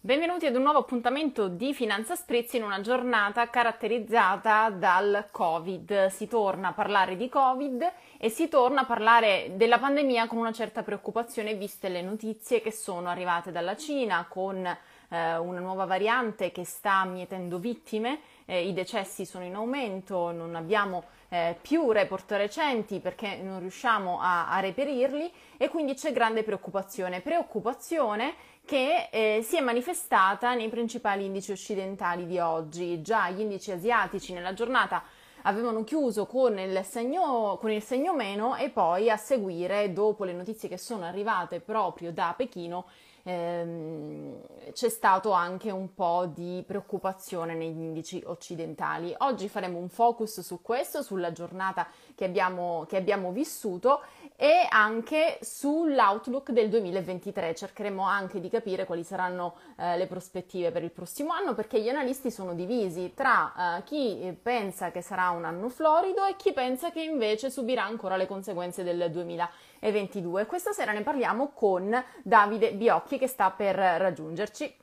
[0.00, 6.06] Benvenuti ad un nuovo appuntamento di Finanza Sprizzi in una giornata caratterizzata dal Covid.
[6.06, 10.52] Si torna a parlare di Covid e si torna a parlare della pandemia con una
[10.52, 16.52] certa preoccupazione viste le notizie che sono arrivate dalla Cina con eh, una nuova variante
[16.52, 22.30] che sta mietendo vittime, eh, i decessi sono in aumento, non abbiamo eh, più report
[22.32, 27.20] recenti perché non riusciamo a, a reperirli e quindi c'è grande preoccupazione.
[27.20, 28.34] Preoccupazione
[28.68, 33.00] che eh, si è manifestata nei principali indici occidentali di oggi.
[33.00, 35.02] Già gli indici asiatici nella giornata
[35.44, 40.34] avevano chiuso con il, segno, con il segno meno e poi a seguire, dopo le
[40.34, 42.84] notizie che sono arrivate proprio da Pechino,
[43.22, 44.36] ehm,
[44.72, 49.14] c'è stato anche un po' di preoccupazione negli indici occidentali.
[49.16, 54.02] Oggi faremo un focus su questo, sulla giornata che abbiamo, che abbiamo vissuto
[54.40, 57.56] e anche sull'outlook del 2023.
[57.56, 61.88] Cercheremo anche di capire quali saranno eh, le prospettive per il prossimo anno perché gli
[61.88, 66.92] analisti sono divisi tra eh, chi pensa che sarà un anno florido e chi pensa
[66.92, 70.46] che invece subirà ancora le conseguenze del 2022.
[70.46, 74.76] Questa sera ne parliamo con Davide Biocchi che sta per raggiungerci.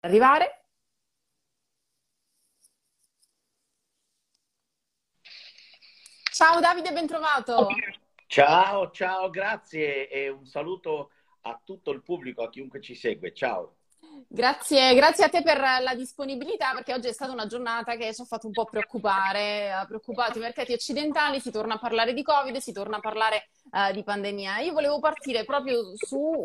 [0.00, 0.63] Arrivare.
[6.34, 7.68] Ciao Davide, ben trovato.
[8.26, 11.10] Ciao, ciao, grazie e un saluto
[11.42, 13.32] a tutto il pubblico, a chiunque ci segue.
[13.32, 13.76] Ciao.
[14.34, 18.20] Grazie, grazie a te per la disponibilità perché oggi è stata una giornata che ci
[18.20, 22.24] ha fatto un po' preoccupare, ha preoccupato i mercati occidentali, si torna a parlare di
[22.24, 24.58] Covid, si torna a parlare uh, di pandemia.
[24.58, 25.78] Io volevo partire proprio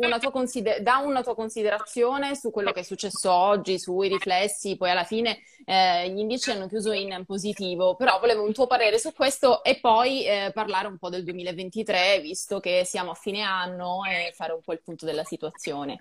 [0.02, 4.92] una consider- da una tua considerazione su quello che è successo oggi, sui riflessi, poi
[4.92, 9.14] alla fine eh, gli indici hanno chiuso in positivo, però volevo un tuo parere su
[9.14, 14.04] questo e poi eh, parlare un po' del 2023, visto che siamo a fine anno
[14.06, 15.98] e fare un po' il punto della situazione.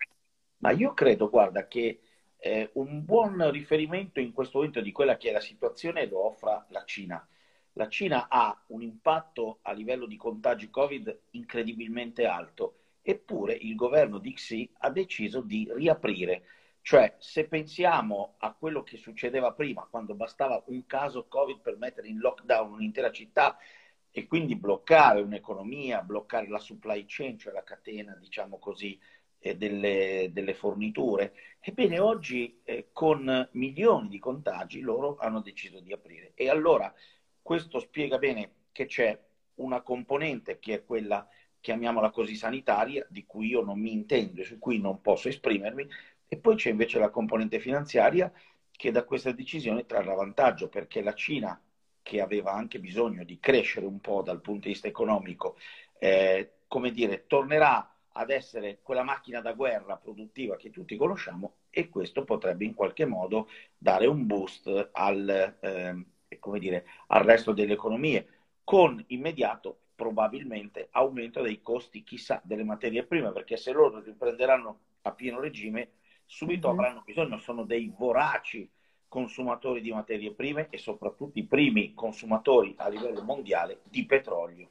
[0.59, 2.01] Ma io credo, guarda, che
[2.39, 6.65] eh, un buon riferimento in questo momento di quella che è la situazione lo offra
[6.71, 7.27] la Cina.
[7.73, 14.19] La Cina ha un impatto a livello di contagi Covid incredibilmente alto, eppure il governo
[14.19, 16.45] di Xi ha deciso di riaprire.
[16.83, 22.09] Cioè, se pensiamo a quello che succedeva prima, quando bastava un caso Covid per mettere
[22.09, 23.59] in lockdown un'intera città
[24.11, 28.99] e quindi bloccare un'economia, bloccare la supply chain, cioè la catena, diciamo così,
[29.39, 31.35] eh, delle, delle, forniture.
[31.61, 36.33] Ebbene, oggi eh, con milioni di contagi loro hanno deciso di aprire.
[36.35, 36.93] E allora
[37.43, 39.19] questo spiega bene che c'è
[39.57, 41.27] una componente che è quella,
[41.61, 45.87] chiamiamola così, sanitaria, di cui io non mi intendo e su cui non posso esprimermi,
[46.27, 48.33] e poi c'è invece la componente finanziaria
[48.71, 51.61] che da questa decisione trarrà vantaggio, perché la Cina,
[52.03, 55.57] che aveva anche bisogno di crescere un po' dal punto di vista economico,
[55.99, 61.89] eh, come dire, tornerà ad essere quella macchina da guerra produttiva che tutti conosciamo e
[61.89, 67.75] questo potrebbe in qualche modo dare un boost al, eh, come dire, al resto delle
[67.75, 68.27] economie,
[68.65, 75.13] con immediato probabilmente aumento dei costi, chissà, delle materie prime, perché se loro riprenderanno a
[75.13, 75.93] pieno regime,
[76.27, 76.79] subito mm-hmm.
[76.79, 78.69] avranno bisogno, sono dei voraci
[79.07, 84.69] consumatori di materie prime e soprattutto i primi consumatori a livello mondiale di petrolio.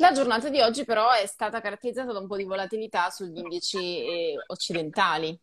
[0.00, 3.78] La giornata di oggi però è stata caratterizzata da un po' di volatilità sugli indici
[3.78, 5.36] eh, occidentali.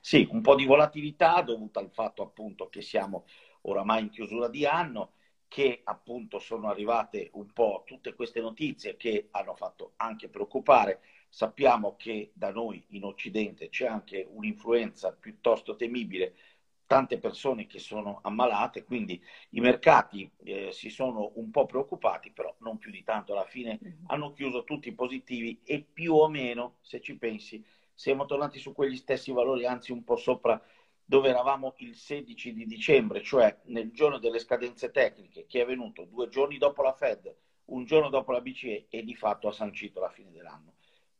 [0.00, 3.26] Sì, un po' di volatilità dovuta al fatto appunto che siamo
[3.62, 5.14] oramai in chiusura di anno,
[5.48, 11.00] che appunto sono arrivate un po' tutte queste notizie che hanno fatto anche preoccupare.
[11.28, 16.36] Sappiamo che da noi in Occidente c'è anche un'influenza piuttosto temibile
[16.86, 22.54] tante persone che sono ammalate, quindi i mercati eh, si sono un po' preoccupati, però
[22.58, 24.04] non più di tanto, alla fine mm-hmm.
[24.06, 28.96] hanno chiuso tutti positivi e più o meno, se ci pensi, siamo tornati su quegli
[28.96, 30.60] stessi valori, anzi un po' sopra
[31.08, 36.04] dove eravamo il 16 di dicembre, cioè nel giorno delle scadenze tecniche, che è venuto
[36.04, 37.34] due giorni dopo la Fed,
[37.66, 40.74] un giorno dopo la BCE e di fatto ha sancito la fine dell'anno.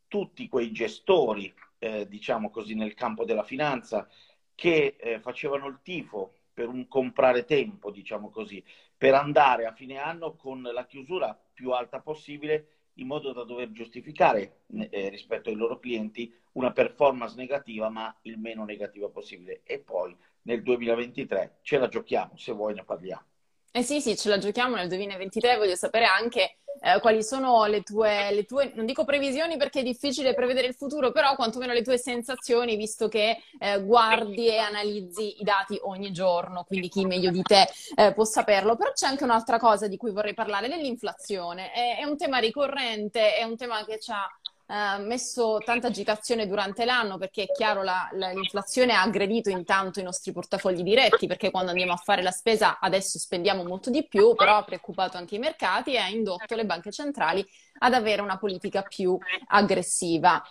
[0.09, 4.09] Tutti quei gestori, eh, diciamo così, nel campo della finanza,
[4.57, 8.65] che eh, facevano il tifo per un comprare tempo, diciamo così,
[8.97, 13.71] per andare a fine anno con la chiusura più alta possibile in modo da dover
[13.73, 19.61] giustificare eh, rispetto ai loro clienti una performance negativa, ma il meno negativa possibile.
[19.65, 23.25] E poi nel 2023 ce la giochiamo, se vuoi ne parliamo.
[23.71, 27.83] Eh sì, sì, ce la giochiamo nel 2023, voglio sapere anche eh, quali sono le
[27.83, 31.83] tue, le tue, non dico previsioni perché è difficile prevedere il futuro, però quantomeno le
[31.83, 37.31] tue sensazioni, visto che eh, guardi e analizzi i dati ogni giorno, quindi chi meglio
[37.31, 38.77] di te eh, può saperlo.
[38.77, 41.73] Però c'è anche un'altra cosa di cui vorrei parlare, dell'inflazione.
[41.73, 44.27] È, è un tema ricorrente, è un tema che ci ha
[44.69, 50.01] eh, messo tanta agitazione durante l'anno perché è chiaro la, la, l'inflazione ha aggredito intanto
[50.01, 54.07] i nostri portafogli diretti perché quando andiamo a fare la spesa adesso spendiamo molto di
[54.07, 57.47] più, però ha preoccupato anche i mercati e ha indotto le banche centrali
[57.79, 59.17] ad avere una politica più
[59.49, 60.43] aggressiva.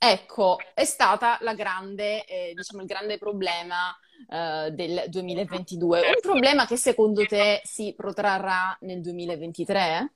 [0.00, 3.94] Ecco, è stata grande, eh, diciamo, il grande problema
[4.30, 5.98] eh, del 2022.
[5.98, 10.12] Un problema che secondo te si protrarrà nel 2023?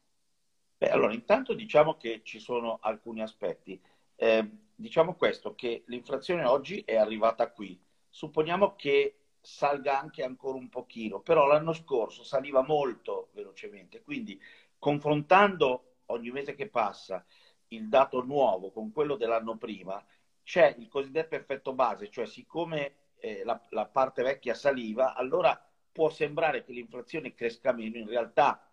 [0.83, 3.81] Beh, allora, intanto diciamo che ci sono alcuni aspetti.
[4.17, 7.81] Eh, diciamo questo, che l'inflazione oggi è arrivata qui.
[8.09, 14.41] Supponiamo che salga anche ancora un pochino, però l'anno scorso saliva molto velocemente, quindi
[14.77, 17.25] confrontando ogni mese che passa
[17.69, 20.05] il dato nuovo con quello dell'anno prima,
[20.43, 26.11] c'è il cosiddetto effetto base, cioè siccome eh, la, la, parte vecchia saliva, allora può
[26.11, 28.69] sembrare che l'inflazione cresca meno, in realtà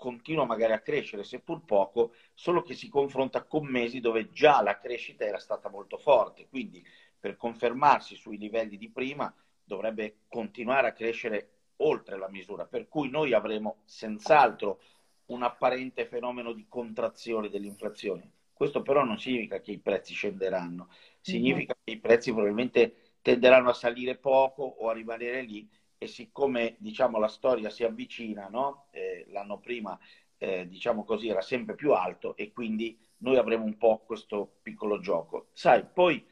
[0.00, 4.78] continua magari a crescere, seppur poco, solo che si confronta con mesi dove già la
[4.78, 6.82] crescita era stata molto forte, quindi
[7.18, 9.32] per confermarsi sui livelli di prima
[9.62, 14.80] dovrebbe continuare a crescere oltre la misura, per cui noi avremo senz'altro
[15.26, 18.30] un apparente fenomeno di contrazione dell'inflazione.
[18.54, 20.88] Questo però non significa che i prezzi scenderanno,
[21.20, 21.84] significa mm-hmm.
[21.84, 25.68] che i prezzi probabilmente tenderanno a salire poco o a rimanere lì
[26.02, 28.86] e siccome diciamo, la storia si avvicina, no?
[28.90, 29.98] eh, l'anno prima
[30.38, 34.98] eh, diciamo così, era sempre più alto e quindi noi avremo un po' questo piccolo
[35.00, 35.48] gioco.
[35.52, 36.26] Sai, poi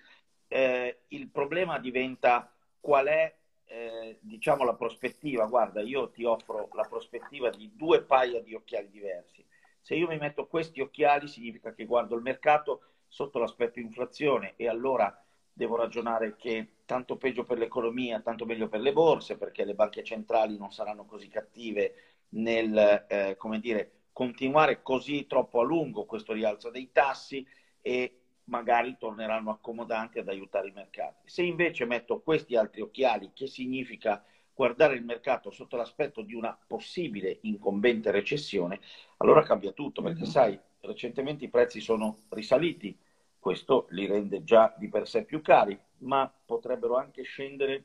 [0.48, 2.50] eh, il problema diventa
[2.80, 3.36] qual è
[3.66, 8.88] eh, diciamo la prospettiva, guarda, io ti offro la prospettiva di due paia di occhiali
[8.88, 9.44] diversi.
[9.82, 14.66] Se io mi metto questi occhiali significa che guardo il mercato sotto l'aspetto inflazione e
[14.66, 15.14] allora
[15.52, 20.02] devo ragionare che tanto peggio per l'economia, tanto meglio per le borse, perché le banche
[20.02, 26.32] centrali non saranno così cattive nel, eh, come dire, continuare così troppo a lungo questo
[26.32, 27.46] rialzo dei tassi
[27.82, 31.28] e magari torneranno accomodanti ad aiutare i mercati.
[31.28, 34.24] Se invece metto questi altri occhiali, che significa
[34.54, 38.80] guardare il mercato sotto l'aspetto di una possibile incombente recessione,
[39.18, 40.30] allora cambia tutto, perché mm-hmm.
[40.30, 42.98] sai, recentemente i prezzi sono risaliti,
[43.38, 47.84] questo li rende già di per sé più cari, ma potrebbero anche scendere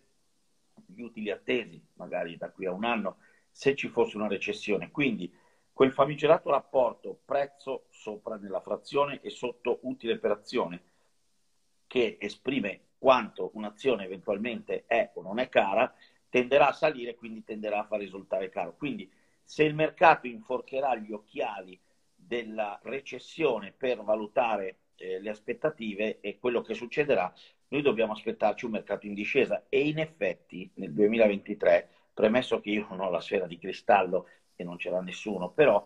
[0.86, 3.18] gli utili attesi, magari da qui a un anno,
[3.52, 4.92] se ci fosse una recessione.
[4.92, 5.32] Quindi
[5.72, 10.84] quel famigerato rapporto prezzo sopra nella frazione e sotto utile per azione,
[11.88, 15.94] che esprime quanto un'azione eventualmente è o non è cara,
[16.30, 18.76] tenderà a salire, quindi tenderà a far risultare caro.
[18.76, 19.12] Quindi
[19.44, 21.80] se il mercato inforcherà gli occhiali
[22.16, 27.32] della recessione per valutare eh, le aspettative e quello che succederà,
[27.68, 32.88] noi dobbiamo aspettarci un mercato in discesa e in effetti nel 2023, premesso che io
[32.90, 35.86] non ho la sfera di cristallo e non c'era nessuno, però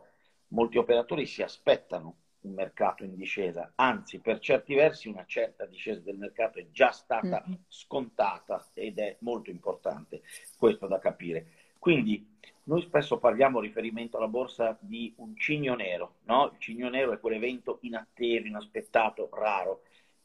[0.50, 6.00] molti operatori si aspettano un mercato in discesa, anzi per certi versi una certa discesa
[6.02, 7.60] del mercato è già stata mm-hmm.
[7.68, 10.22] scontata ed è molto importante
[10.58, 11.48] questo da capire.
[11.80, 16.52] Quindi noi spesso parliamo riferimento alla borsa di un cigno nero, no?
[16.54, 19.84] Il cigno nero è quell'evento inatteso, inaspettato, raro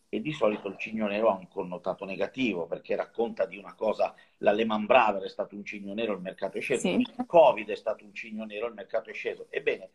[0.09, 4.15] e di solito il cigno nero ha un connotato negativo perché racconta di una cosa,
[4.39, 7.01] la Lehman Brothers è stato un cigno nero, il mercato è sceso, sì.
[7.01, 9.47] il Covid è stato un cigno nero, il mercato è sceso.
[9.49, 9.91] Ebbene,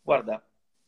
[0.00, 0.42] guarda,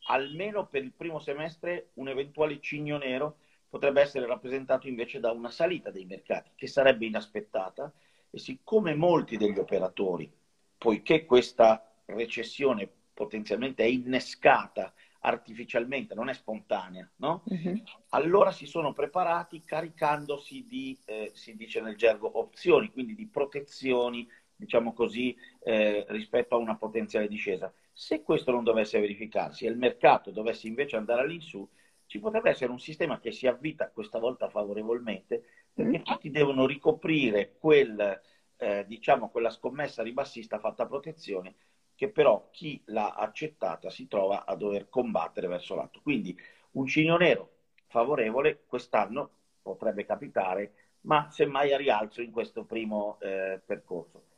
[0.07, 3.37] almeno per il primo semestre un eventuale cigno nero
[3.69, 7.93] potrebbe essere rappresentato invece da una salita dei mercati che sarebbe inaspettata
[8.31, 10.31] e siccome molti degli operatori,
[10.79, 17.43] poiché questa recessione potenzialmente è innescata artificialmente, non è spontanea, no?
[17.45, 17.83] Uh-huh.
[18.11, 24.27] Allora si sono preparati caricandosi di, eh, si dice nel gergo, opzioni, quindi di protezioni,
[24.57, 27.71] diciamo così, eh, rispetto a una potenziale discesa.
[27.93, 31.69] Se questo non dovesse verificarsi e il mercato dovesse invece andare all'insù,
[32.07, 36.03] ci potrebbe essere un sistema che si avvita questa volta favorevolmente, perché uh-huh.
[36.03, 38.21] tutti devono ricoprire quel,
[38.57, 41.55] eh, diciamo, quella scommessa ribassista fatta a protezione
[42.01, 46.01] che però chi l'ha accettata si trova a dover combattere verso l'alto.
[46.01, 46.35] Quindi
[46.73, 47.51] un cigno nero
[47.89, 50.73] favorevole quest'anno potrebbe capitare,
[51.03, 54.29] ma semmai a rialzo in questo primo eh, percorso.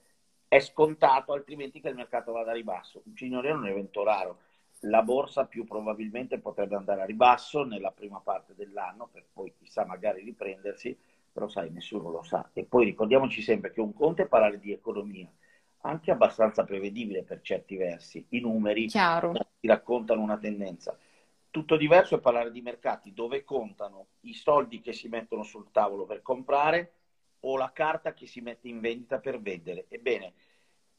[0.49, 3.03] È scontato altrimenti che il mercato vada a ribasso.
[3.05, 4.41] Un cigno nero è un evento raro.
[4.81, 9.85] La borsa più probabilmente potrebbe andare a ribasso nella prima parte dell'anno, per poi chissà
[9.87, 10.99] magari riprendersi,
[11.33, 12.51] però sai, nessuno lo sa.
[12.53, 15.31] E poi ricordiamoci sempre che un conto è parlare di economia,
[15.83, 18.25] anche abbastanza prevedibile per certi versi.
[18.31, 19.33] I numeri Chiaro.
[19.59, 20.97] ti raccontano una tendenza.
[21.51, 26.05] Tutto diverso è parlare di mercati dove contano i soldi che si mettono sul tavolo
[26.05, 26.93] per comprare
[27.41, 29.87] o la carta che si mette in vendita per vendere.
[29.89, 30.33] Ebbene,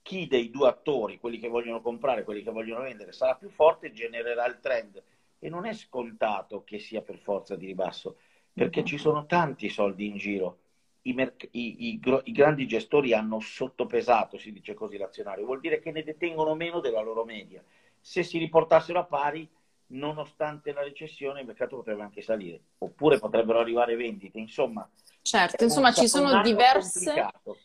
[0.01, 3.49] chi dei due attori, quelli che vogliono comprare e quelli che vogliono vendere, sarà più
[3.49, 5.01] forte genererà il trend
[5.39, 8.17] e non è scontato che sia per forza di ribasso,
[8.53, 10.59] perché ci sono tanti soldi in giro.
[11.05, 15.79] I, merc- i, i, i, grandi gestori hanno sottopesato, si dice così, l'azionario, vuol dire
[15.79, 17.61] che ne detengono meno della loro media.
[17.99, 19.49] Se si riportassero a pari,
[19.87, 24.39] nonostante la recessione, il mercato potrebbe anche salire, oppure potrebbero arrivare vendite.
[24.39, 24.87] Insomma,
[25.21, 27.03] certo, insomma ci sono diverse.
[27.03, 27.59] Complicato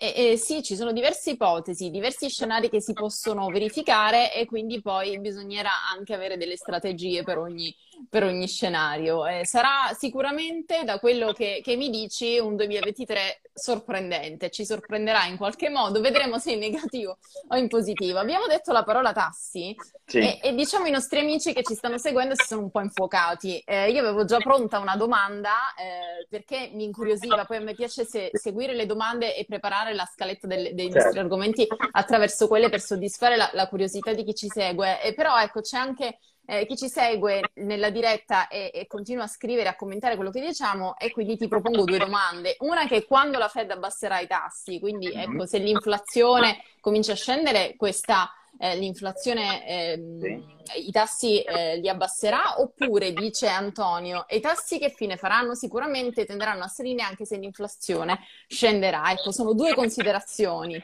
[0.00, 4.80] eh, eh, sì, ci sono diverse ipotesi, diversi scenari che si possono verificare e quindi
[4.82, 7.74] poi bisognerà anche avere delle strategie per ogni,
[8.08, 9.26] per ogni scenario.
[9.26, 15.38] Eh, sarà sicuramente, da quello che, che, mi dici, un 2023 sorprendente, ci sorprenderà in
[15.38, 17.16] qualche modo, vedremo se in negativo
[17.48, 18.18] o in positivo.
[18.18, 20.18] Abbiamo detto la parola tassi sì.
[20.18, 23.58] e, e, diciamo i nostri amici che ci stanno seguendo si sono un po' infuocati.
[23.60, 28.04] Eh, io avevo già pronta una domanda eh, perché mi incuriosiva, poi a me piace
[28.04, 31.04] se, seguire le domande e preparare la scaletta del, dei certo.
[31.04, 35.02] nostri argomenti attraverso quelle per soddisfare la, la curiosità di chi ci segue.
[35.02, 39.28] Eh, però ecco, c'è anche eh, chi ci segue nella diretta e, e, continua a
[39.28, 42.56] scrivere, a commentare quello che diciamo e quindi ti propongo due domande.
[42.60, 45.20] Una che è quando la Fed abbasserà i tassi, quindi mhm.
[45.20, 50.86] ecco, se l'inflazione comincia a scendere, questa, eh, l'inflazione, eh, sì.
[50.86, 55.54] i tassi eh, li abbasserà oppure, dice Antonio, i tassi che fine faranno?
[55.54, 59.10] Sicuramente tenderanno a salire anche se l'inflazione scenderà.
[59.10, 60.80] Ecco, sono due considerazioni.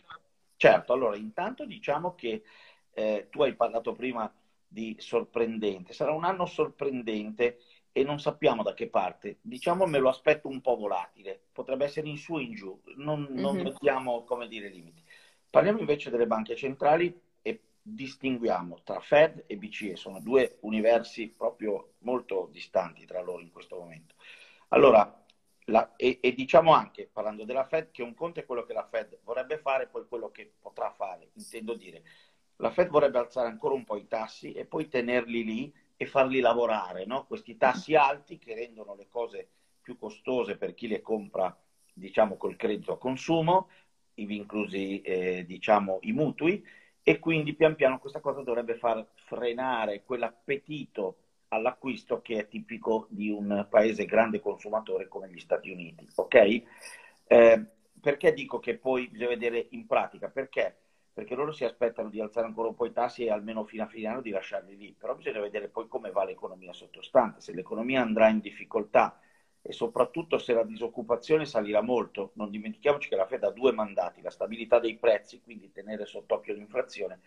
[0.56, 2.42] Certo, allora intanto diciamo che
[2.94, 4.32] eh, tu hai parlato prima
[4.72, 5.92] di sorprendente.
[5.92, 7.58] Sarà un anno sorprendente
[7.92, 9.38] e non sappiamo da che parte.
[9.42, 13.28] Diciamo me lo aspetto un po' volatile, potrebbe essere in su e in giù, non,
[13.30, 13.64] non mm-hmm.
[13.64, 15.04] mettiamo come dire limiti.
[15.50, 21.92] Parliamo invece delle banche centrali e distinguiamo tra Fed e BCE, sono due universi proprio
[21.98, 24.14] molto distanti tra loro in questo momento.
[24.68, 25.22] Allora,
[25.66, 28.88] la, e, e, diciamo anche, parlando della Fed, che un conto è quello che la
[28.90, 32.02] Fed vorrebbe fare, poi quello che potrà fare, intendo dire
[32.62, 36.38] la Fed vorrebbe alzare ancora un po' i tassi e poi tenerli lì e farli
[36.38, 37.24] lavorare, no?
[37.24, 39.48] questi tassi alti che rendono le cose
[39.80, 41.54] più costose per chi le compra,
[41.92, 43.68] diciamo, col credito a consumo,
[44.14, 46.64] inclusi, eh, diciamo, i mutui,
[47.02, 51.16] e quindi pian piano questa cosa dovrebbe far frenare quell'appetito
[51.48, 56.62] all'acquisto che è tipico di un paese grande consumatore come gli Stati Uniti, ok?
[57.26, 57.66] Eh,
[58.00, 60.28] perché dico che poi bisogna vedere in pratica?
[60.28, 60.76] Perché
[61.12, 63.86] perché loro si aspettano di alzare ancora un po' i tassi e almeno fino a
[63.86, 68.00] fine anno di lasciarli lì, però bisogna vedere poi come va l'economia sottostante, se l'economia
[68.02, 69.18] andrà in difficoltà
[69.60, 74.20] e soprattutto se la disoccupazione salirà molto, non dimentichiamoci che la Fed ha due mandati,
[74.20, 77.20] la stabilità dei prezzi, quindi tenere sott'occhio l'inflazione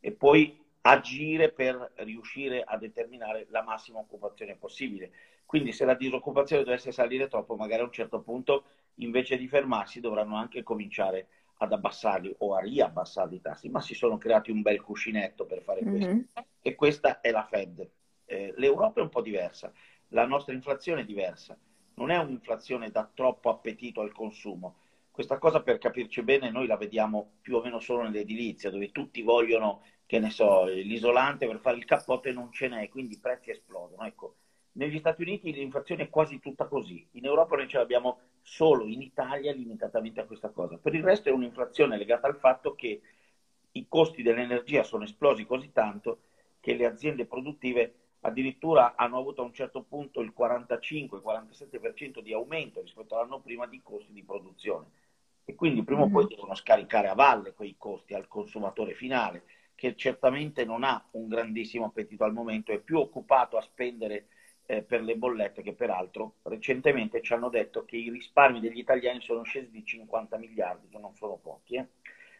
[0.00, 5.12] e poi agire per riuscire a determinare la massima occupazione possibile.
[5.44, 8.64] Quindi se la disoccupazione dovesse salire troppo, magari a un certo punto
[8.96, 11.26] invece di fermarsi dovranno anche cominciare a
[11.62, 15.62] ad abbassarli o a riabbassarli i tassi, ma si sono creati un bel cuscinetto per
[15.62, 16.08] fare questo.
[16.08, 16.20] Mm-hmm.
[16.60, 17.88] E questa è la Fed.
[18.24, 19.72] Eh, L'Europa è un po' diversa,
[20.08, 21.56] la nostra inflazione è diversa,
[21.94, 24.76] non è un'inflazione da troppo appetito al consumo.
[25.12, 29.22] Questa cosa, per capirci bene, noi la vediamo più o meno solo nell'edilizia, dove tutti
[29.22, 33.20] vogliono, che ne so, l'isolante per fare il cappotto e non ce n'è, quindi i
[33.20, 34.04] prezzi esplodono.
[34.04, 34.36] Ecco,
[34.72, 39.00] negli Stati Uniti l'inflazione è quasi tutta così, in Europa noi ce l'abbiamo solo in
[39.00, 40.76] Italia limitatamente a questa cosa.
[40.76, 43.00] Per il resto è un'inflazione legata al fatto che
[43.72, 46.22] i costi dell'energia sono esplosi così tanto
[46.60, 52.80] che le aziende produttive addirittura hanno avuto a un certo punto il 45-47% di aumento
[52.80, 54.86] rispetto all'anno prima di costi di produzione.
[55.44, 56.34] E quindi prima o poi mm-hmm.
[56.34, 59.42] devono scaricare a valle quei costi al consumatore finale,
[59.74, 64.28] che certamente non ha un grandissimo appetito al momento, è più occupato a spendere
[64.72, 69.20] eh, per le bollette che peraltro recentemente ci hanno detto che i risparmi degli italiani
[69.20, 71.74] sono scesi di 50 miliardi, che non sono pochi.
[71.74, 71.86] Eh.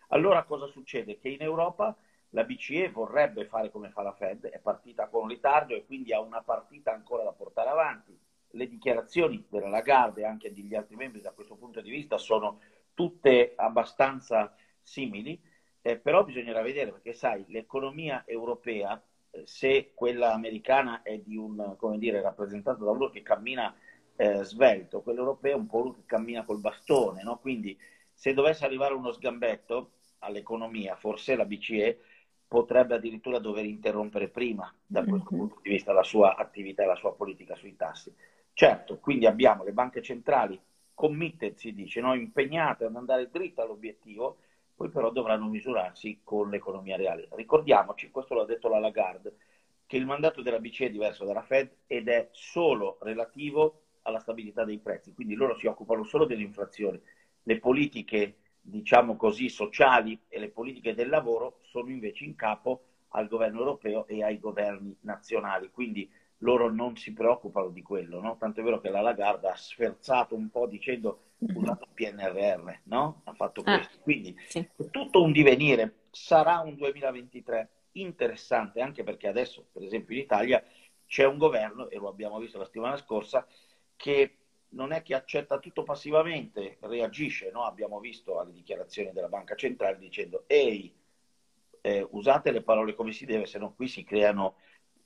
[0.08, 1.18] Allora cosa succede?
[1.18, 1.94] Che in Europa
[2.30, 6.20] la BCE vorrebbe fare come fa la Fed, è partita con ritardo e quindi ha
[6.20, 8.18] una partita ancora da portare avanti.
[8.54, 12.60] Le dichiarazioni della Lagarde e anche degli altri membri da questo punto di vista sono
[12.94, 15.38] tutte abbastanza simili,
[15.82, 19.02] eh, però bisognerà vedere perché sai, l'economia europea
[19.46, 23.74] se quella americana è di un, come dire, rappresentata da uno che cammina
[24.16, 27.38] eh, svelto, quello europeo è un po' uno che cammina col bastone, no?
[27.38, 27.78] Quindi
[28.12, 31.98] se dovesse arrivare uno sgambetto all'economia, forse la BCE
[32.46, 35.46] potrebbe addirittura dover interrompere prima, da questo mm-hmm.
[35.46, 38.14] punto di vista, la sua attività e la sua politica sui tassi.
[38.52, 40.60] Certo, quindi abbiamo le banche centrali
[40.94, 42.14] committed, si dice, no?
[42.14, 44.36] impegnate ad andare dritto all'obiettivo,
[44.74, 47.28] poi però dovranno misurarsi con l'economia reale.
[47.32, 49.36] Ricordiamoci, questo l'ha detto la Lagarde,
[49.86, 54.64] che il mandato della BCE è diverso dalla Fed ed è solo relativo alla stabilità
[54.64, 57.00] dei prezzi, quindi loro si occupano solo dell'inflazione.
[57.42, 63.28] Le politiche, diciamo così, sociali e le politiche del lavoro sono invece in capo al
[63.28, 66.10] governo europeo e ai governi nazionali, quindi
[66.42, 68.36] loro non si preoccupano di quello, no?
[68.36, 73.22] Tanto è vero che la Lagarde ha sferzato un po' dicendo usate il PNRR, no?
[73.24, 73.98] Ha fatto ah, questo.
[74.02, 74.68] Quindi sì.
[74.90, 80.64] tutto un divenire, sarà un 2023 interessante, anche perché adesso, per esempio in Italia,
[81.06, 83.46] c'è un governo, e lo abbiamo visto la settimana scorsa,
[83.96, 84.36] che
[84.70, 87.64] non è che accetta tutto passivamente, reagisce, no?
[87.64, 90.92] Abbiamo visto alle dichiarazioni della Banca Centrale dicendo ehi,
[91.82, 94.56] eh, usate le parole come si deve, se no qui si creano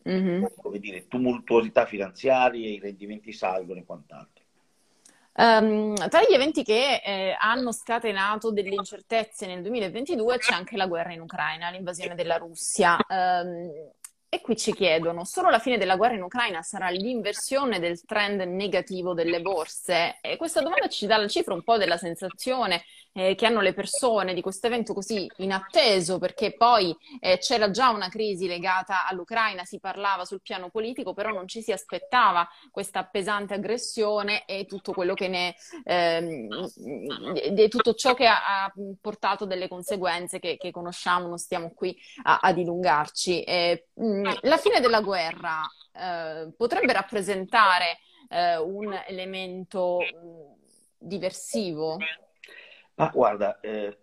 [0.07, 0.45] mm-hmm.
[0.57, 4.45] come dire, tumultuosità finanziarie, i rendimenti salgono e quant'altro.
[5.39, 10.87] Um, tra gli eventi che eh, hanno scatenato delle incertezze nel 2022 c'è anche la
[10.87, 12.97] guerra in Ucraina, l'invasione della Russia.
[13.07, 13.93] Um,
[14.29, 18.41] e qui ci chiedono, solo la fine della guerra in Ucraina sarà l'inversione del trend
[18.41, 20.19] negativo delle borse?
[20.21, 22.83] E questa domanda ci dà la cifra un po' della sensazione
[23.17, 27.89] eh, che hanno le persone di questo evento così inatteso, perché poi eh, c'era già
[27.89, 33.05] una crisi legata all'Ucraina, si parlava sul piano politico, però non ci si aspettava questa
[33.05, 36.69] pesante aggressione e tutto quello che ne ehm,
[37.53, 41.97] di tutto ciò che ha, ha, portato delle conseguenze che, che, conosciamo, non stiamo qui
[42.25, 43.43] a, a dilungarci.
[43.45, 50.01] Eh, la fine della guerra eh, potrebbe rappresentare eh, un elemento
[50.99, 51.97] diversivo?
[52.97, 53.99] Ma guarda, eh,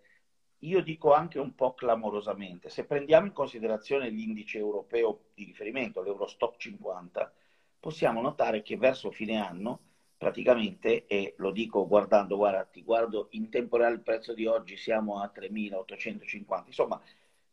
[0.60, 6.56] io dico anche un po' clamorosamente, se prendiamo in considerazione l'indice europeo di riferimento, l'Eurostock
[6.56, 7.32] 50,
[7.80, 9.80] possiamo notare che verso fine anno,
[10.16, 14.76] praticamente, e lo dico guardando, guarda, ti guardo in tempo reale il prezzo di oggi,
[14.76, 17.00] siamo a 3.850, insomma,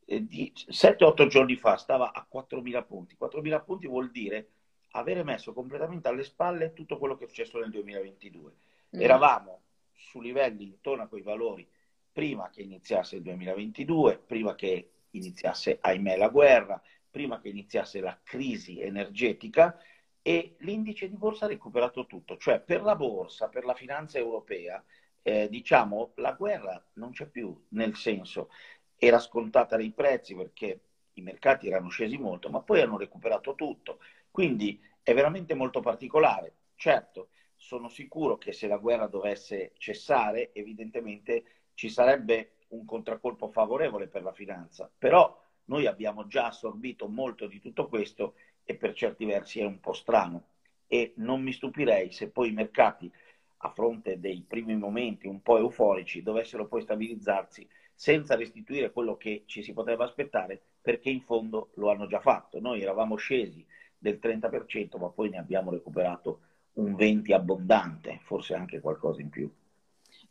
[0.05, 3.17] eh, 7-8 giorni fa stava a 4.000 punti.
[3.19, 4.50] 4.000 punti vuol dire
[4.91, 8.51] avere messo completamente alle spalle tutto quello che è successo nel 2022.
[8.95, 9.01] Mm.
[9.01, 9.62] Eravamo
[10.01, 11.67] su livelli intorno a quei valori
[12.12, 18.20] prima che iniziasse il 2022, prima che iniziasse, ahimè, la guerra, prima che iniziasse la
[18.24, 19.77] crisi energetica
[20.22, 22.38] e l'indice di borsa ha recuperato tutto.
[22.38, 24.84] Cioè per la borsa, per la finanza europea,
[25.21, 28.49] eh, diciamo, la guerra non c'è più, nel senso,
[28.97, 30.82] era scontata nei prezzi perché
[31.13, 33.99] i mercati erano scesi molto, ma poi hanno recuperato tutto.
[34.30, 36.56] Quindi è veramente molto particolare.
[36.76, 37.30] Certo,
[37.62, 41.43] sono sicuro che se la guerra dovesse cessare, evidentemente
[41.76, 47.60] ci sarebbe un contraccolpo favorevole per la finanza, però noi abbiamo già assorbito molto di
[47.60, 50.47] tutto questo e per certi versi è un po' strano
[50.88, 53.10] e non mi stupirei se poi i mercati
[53.58, 59.43] a fronte dei primi momenti un po' euforici dovessero poi stabilizzarsi senza restituire quello che
[59.45, 62.60] ci si poteva aspettare perché in fondo lo hanno già fatto.
[62.60, 63.63] Noi eravamo scesi
[64.00, 66.39] del 30% ma poi ne abbiamo recuperato
[66.73, 69.51] un 20 abbondante, forse anche qualcosa in più.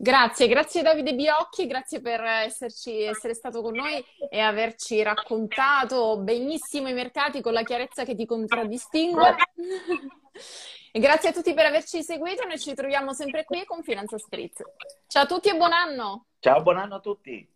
[0.03, 6.89] Grazie, grazie Davide Biocchi, grazie per esserci, essere stato con noi e averci raccontato benissimo
[6.89, 9.35] i mercati con la chiarezza che ti contraddistingue.
[10.93, 14.63] e grazie a tutti per averci seguito, noi ci troviamo sempre qui con Finanza Spritz.
[15.07, 16.29] Ciao a tutti e buon anno!
[16.39, 17.47] Ciao, buon anno a tutti!